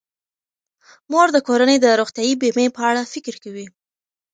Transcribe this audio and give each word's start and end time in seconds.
مور 1.11 1.27
د 1.33 1.37
کورنۍ 1.47 1.77
د 1.81 1.85
روغتیايي 1.99 2.33
بیمې 2.41 2.67
په 2.75 2.81
اړه 2.89 3.01
فکر 3.13 3.35
کوي. 3.43 3.67